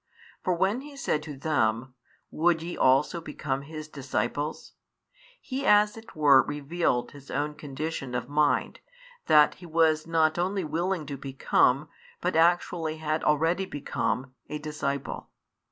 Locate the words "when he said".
0.55-1.21